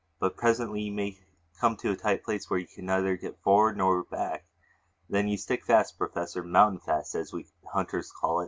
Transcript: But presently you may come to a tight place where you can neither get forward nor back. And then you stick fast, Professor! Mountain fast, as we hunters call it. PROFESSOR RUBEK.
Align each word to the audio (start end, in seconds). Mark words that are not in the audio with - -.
But 0.17 0.35
presently 0.35 0.81
you 0.81 0.91
may 0.91 1.19
come 1.59 1.77
to 1.77 1.91
a 1.91 1.95
tight 1.95 2.23
place 2.23 2.49
where 2.49 2.57
you 2.57 2.65
can 2.65 2.87
neither 2.87 3.15
get 3.17 3.37
forward 3.43 3.77
nor 3.77 4.01
back. 4.03 4.45
And 5.07 5.15
then 5.15 5.27
you 5.27 5.37
stick 5.37 5.63
fast, 5.63 5.99
Professor! 5.99 6.41
Mountain 6.41 6.79
fast, 6.79 7.13
as 7.13 7.31
we 7.31 7.45
hunters 7.71 8.11
call 8.11 8.29
it. 8.31 8.33
PROFESSOR 8.33 8.33
RUBEK. 8.33 8.39